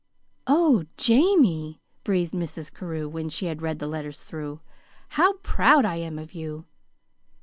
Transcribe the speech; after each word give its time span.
"Oh, 0.47 0.85
Jamie!" 0.97 1.79
breathed 2.03 2.33
Mrs. 2.33 2.73
Carew, 2.73 3.07
when 3.07 3.29
she 3.29 3.45
had 3.45 3.61
read 3.61 3.77
the 3.77 3.85
letters 3.85 4.23
through. 4.23 4.59
"How 5.09 5.33
proud 5.43 5.85
I 5.85 5.97
am 5.97 6.17
of 6.17 6.33
you!" 6.33 6.65